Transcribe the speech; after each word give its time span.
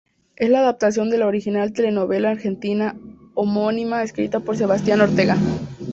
Es 0.35 0.49
la 0.49 0.61
adaptación 0.61 1.11
de 1.11 1.19
la 1.19 1.27
original 1.27 1.73
telenovela 1.73 2.31
argentina 2.31 2.97
homónima 3.35 4.01
escrita 4.01 4.39
por 4.39 4.57
Sebastián 4.57 5.01
Ortega. 5.01 5.37